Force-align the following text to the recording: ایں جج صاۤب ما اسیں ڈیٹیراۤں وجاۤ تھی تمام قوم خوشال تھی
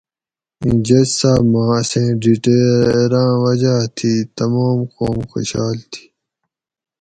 ایں 0.61 0.75
جج 0.87 1.07
صاۤب 1.19 1.41
ما 1.51 1.63
اسیں 1.79 2.09
ڈیٹیراۤں 2.21 3.33
وجاۤ 3.43 3.83
تھی 3.95 4.11
تمام 4.37 4.79
قوم 4.95 5.17
خوشال 5.31 5.77
تھی 5.91 6.03